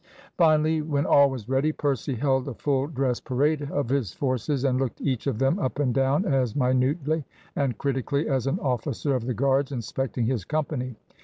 Finally, 0.35 0.81
when 0.81 1.05
all 1.05 1.29
was 1.29 1.47
ready, 1.47 1.71
Percy 1.71 2.15
held 2.15 2.47
a 2.47 2.55
full 2.55 2.87
dress 2.87 3.19
parade 3.19 3.69
of 3.69 3.89
his 3.89 4.13
forces, 4.15 4.63
and 4.63 4.79
looked 4.79 4.99
each 4.99 5.27
of 5.27 5.37
them 5.37 5.59
up 5.59 5.77
and 5.77 5.93
down 5.93 6.25
as 6.25 6.55
minutely 6.55 7.23
and 7.55 7.77
critically 7.77 8.27
as 8.27 8.47
an 8.47 8.57
officer 8.61 9.13
of 9.15 9.27
the 9.27 9.35
Guards 9.35 9.71
inspecting 9.71 10.25
his 10.25 10.43
company. 10.43 10.95